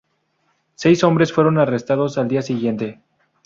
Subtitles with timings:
[0.73, 3.01] Seis hombres fueron arrestados al día siguiente.